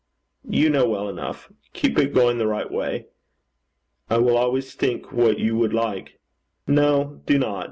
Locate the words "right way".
2.47-3.05